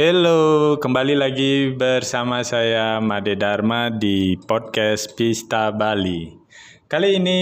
Halo, 0.00 0.80
kembali 0.80 1.12
lagi 1.12 1.76
bersama 1.76 2.40
saya 2.40 3.04
Made 3.04 3.36
Dharma 3.36 3.92
di 3.92 4.32
podcast 4.32 5.12
Pista 5.12 5.68
Bali. 5.76 6.24
Kali 6.88 7.20
ini 7.20 7.40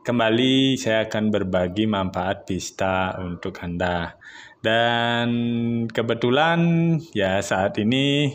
kembali 0.00 0.80
saya 0.80 1.04
akan 1.04 1.28
berbagi 1.28 1.84
manfaat 1.84 2.48
pista 2.48 3.12
untuk 3.20 3.60
Anda. 3.60 4.16
Dan 4.64 5.28
kebetulan 5.92 6.60
ya 7.12 7.44
saat 7.44 7.76
ini 7.76 8.32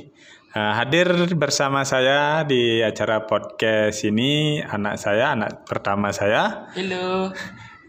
uh, 0.53 0.77
hadir 0.77 1.09
bersama 1.33 1.81
saya 1.81 2.45
di 2.45 2.85
acara 2.85 3.25
podcast 3.25 4.05
ini 4.05 4.61
anak 4.61 5.01
saya, 5.01 5.33
anak 5.33 5.65
pertama 5.65 6.13
saya. 6.13 6.69
Halo. 6.77 7.33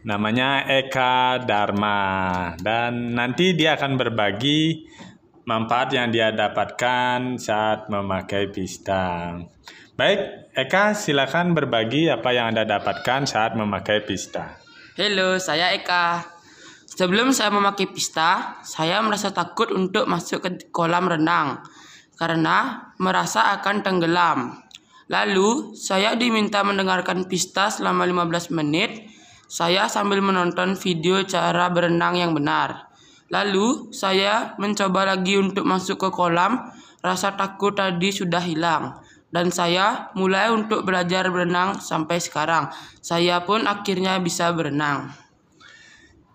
Namanya 0.08 0.64
Eka 0.64 1.44
Dharma 1.44 2.00
dan 2.64 3.12
nanti 3.12 3.52
dia 3.52 3.76
akan 3.76 4.00
berbagi 4.00 4.88
manfaat 5.44 5.94
yang 5.94 6.12
dia 6.12 6.32
dapatkan 6.34 7.40
saat 7.40 7.88
memakai 7.88 8.52
pista. 8.52 9.36
Baik, 9.96 10.52
Eka 10.56 10.96
silakan 10.96 11.52
berbagi 11.52 12.08
apa 12.08 12.32
yang 12.32 12.56
Anda 12.56 12.64
dapatkan 12.64 13.28
saat 13.28 13.52
memakai 13.56 14.04
pista. 14.04 14.56
Halo, 14.96 15.36
saya 15.36 15.72
Eka. 15.76 16.24
Sebelum 16.90 17.32
saya 17.32 17.48
memakai 17.48 17.88
pista, 17.88 18.60
saya 18.60 19.00
merasa 19.00 19.32
takut 19.32 19.72
untuk 19.72 20.04
masuk 20.04 20.44
ke 20.44 20.50
kolam 20.68 21.08
renang 21.08 21.64
karena 22.20 22.90
merasa 23.00 23.56
akan 23.56 23.80
tenggelam. 23.80 24.60
Lalu, 25.08 25.72
saya 25.72 26.12
diminta 26.14 26.60
mendengarkan 26.60 27.24
pista 27.24 27.72
selama 27.72 28.04
15 28.04 28.52
menit. 28.52 29.08
Saya 29.48 29.88
sambil 29.88 30.20
menonton 30.20 30.76
video 30.76 31.24
cara 31.24 31.72
berenang 31.72 32.20
yang 32.20 32.36
benar. 32.36 32.89
Lalu 33.30 33.94
saya 33.94 34.58
mencoba 34.58 35.06
lagi 35.06 35.38
untuk 35.38 35.62
masuk 35.62 36.02
ke 36.02 36.08
kolam. 36.10 36.74
Rasa 37.00 37.38
takut 37.38 37.72
tadi 37.72 38.10
sudah 38.10 38.42
hilang. 38.42 38.98
Dan 39.30 39.54
saya 39.54 40.10
mulai 40.18 40.50
untuk 40.50 40.82
belajar 40.82 41.30
berenang 41.30 41.78
sampai 41.78 42.18
sekarang. 42.18 42.68
Saya 42.98 43.46
pun 43.46 43.64
akhirnya 43.70 44.18
bisa 44.18 44.50
berenang. 44.50 45.14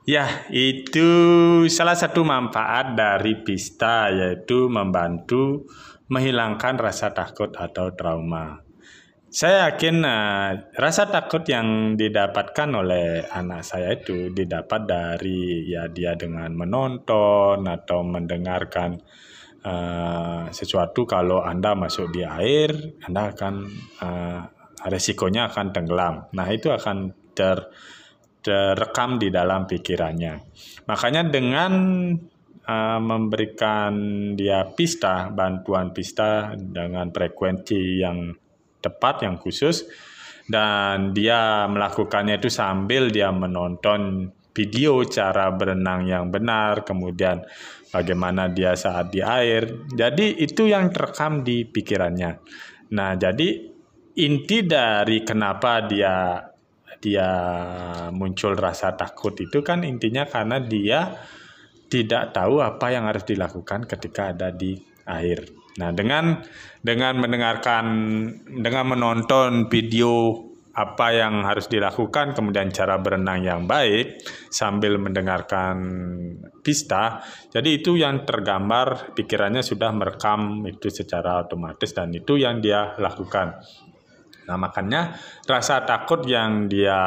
Ya, 0.05 0.47
itu 0.53 1.09
salah 1.67 1.97
satu 1.97 2.23
manfaat 2.23 2.95
dari 2.95 3.41
pista 3.43 4.07
yaitu 4.13 4.71
membantu 4.71 5.65
menghilangkan 6.07 6.77
rasa 6.77 7.11
takut 7.11 7.51
atau 7.57 7.91
trauma. 7.97 8.61
Saya 9.35 9.67
yakin 9.67 9.99
uh, 10.07 10.71
rasa 10.79 11.11
takut 11.11 11.43
yang 11.43 11.99
didapatkan 11.99 12.71
oleh 12.71 13.19
anak 13.27 13.67
saya 13.67 13.91
itu 13.91 14.31
didapat 14.31 14.87
dari 14.87 15.67
ya 15.67 15.91
dia 15.91 16.15
dengan 16.15 16.55
menonton 16.55 17.59
atau 17.67 17.99
mendengarkan 18.07 18.95
uh, 19.59 20.47
sesuatu 20.55 21.03
kalau 21.03 21.43
Anda 21.43 21.75
masuk 21.75 22.15
di 22.15 22.23
air, 22.23 22.95
Anda 23.03 23.35
akan 23.35 23.55
uh, 23.99 24.41
resikonya 24.87 25.51
akan 25.51 25.67
tenggelam. 25.75 26.31
Nah, 26.31 26.47
itu 26.47 26.71
akan 26.71 27.11
ter 27.35 27.59
terekam 28.39 29.19
di 29.19 29.35
dalam 29.35 29.67
pikirannya. 29.67 30.33
Makanya 30.87 31.27
dengan 31.27 31.73
memberikan 32.97 33.93
dia 34.33 34.65
pista, 34.73 35.29
bantuan 35.29 35.93
pista 35.93 36.57
dengan 36.57 37.13
frekuensi 37.13 38.01
yang 38.01 38.33
tepat 38.85 39.25
yang 39.25 39.41
khusus. 39.41 39.89
Dan 40.45 41.09
dia 41.17 41.65
melakukannya 41.65 42.37
itu 42.37 42.53
sambil 42.53 43.09
dia 43.09 43.33
menonton 43.33 44.29
video 44.53 45.01
cara 45.09 45.49
berenang 45.51 46.05
yang 46.07 46.29
benar 46.29 46.85
kemudian 46.87 47.41
bagaimana 47.89 48.47
dia 48.53 48.77
saat 48.77 49.09
di 49.09 49.25
air. 49.25 49.89
Jadi 49.89 50.37
itu 50.37 50.69
yang 50.69 50.93
terekam 50.93 51.41
di 51.41 51.65
pikirannya. 51.65 52.31
Nah 52.93 53.17
jadi 53.17 53.73
inti 54.15 54.57
dari 54.63 55.25
kenapa 55.25 55.83
dia 55.83 56.39
dia 57.01 57.29
muncul 58.15 58.55
rasa 58.55 58.95
takut 58.95 59.35
itu 59.37 59.59
kan 59.61 59.83
intinya 59.83 60.23
karena 60.25 60.57
dia 60.63 61.13
tidak 61.91 62.33
tahu 62.33 62.63
apa 62.63 62.89
yang 62.89 63.05
harus 63.05 63.27
dilakukan 63.27 63.85
ketika 63.85 64.33
ada 64.33 64.49
di 64.49 64.73
air 65.05 65.64
Nah, 65.75 65.91
dengan 65.91 66.39
dengan 66.79 67.19
mendengarkan 67.19 67.85
dengan 68.63 68.95
menonton 68.95 69.67
video 69.67 70.39
apa 70.75 71.15
yang 71.15 71.47
harus 71.47 71.71
dilakukan 71.71 72.35
kemudian 72.35 72.67
cara 72.67 72.99
berenang 72.99 73.47
yang 73.47 73.63
baik 73.63 74.19
sambil 74.51 74.99
mendengarkan 74.99 75.75
pista. 76.59 77.23
Jadi 77.47 77.79
itu 77.79 77.95
yang 77.95 78.27
tergambar 78.27 79.15
pikirannya 79.15 79.63
sudah 79.63 79.95
merekam 79.95 80.67
itu 80.67 80.91
secara 80.91 81.47
otomatis 81.47 81.95
dan 81.95 82.11
itu 82.11 82.35
yang 82.35 82.59
dia 82.59 82.91
lakukan. 82.99 83.55
Nah, 84.45 84.57
makanya 84.59 85.15
rasa 85.47 85.87
takut 85.87 86.27
yang 86.27 86.67
dia 86.67 86.99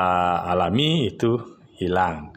alami 0.43 1.13
itu 1.13 1.61
hilang. 1.77 2.33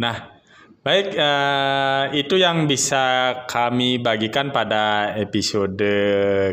Nah, 0.00 0.39
Baik, 0.80 1.12
uh, 1.12 2.08
itu 2.16 2.40
yang 2.40 2.64
bisa 2.64 3.36
kami 3.44 4.00
bagikan 4.00 4.48
pada 4.48 5.12
episode 5.12 5.84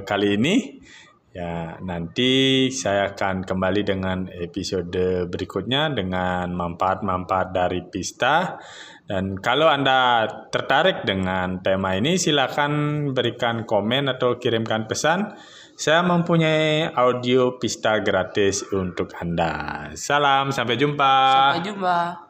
kali 0.03 0.35
ini. 0.35 0.83
Ya, 1.31 1.79
nanti 1.79 2.67
saya 2.67 3.15
akan 3.15 3.47
kembali 3.47 3.87
dengan 3.87 4.27
episode 4.27 5.31
berikutnya 5.31 5.95
dengan 5.95 6.51
manfaat-manfaat 6.51 7.55
dari 7.55 7.87
pista. 7.87 8.59
Dan 9.07 9.39
kalau 9.39 9.71
Anda 9.71 10.27
tertarik 10.51 11.07
dengan 11.07 11.63
tema 11.63 11.95
ini, 11.95 12.19
silakan 12.19 13.15
berikan 13.15 13.63
komen 13.63 14.11
atau 14.11 14.35
kirimkan 14.35 14.91
pesan. 14.91 15.39
Saya 15.79 16.03
mempunyai 16.03 16.91
audio 16.91 17.55
pista 17.55 18.03
gratis 18.03 18.67
untuk 18.75 19.15
Anda. 19.15 19.87
Salam, 19.95 20.51
sampai 20.51 20.75
jumpa. 20.75 21.15
Sampai 21.31 21.63
jumpa. 21.63 22.26